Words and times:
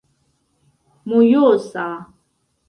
mojosa 1.07 1.87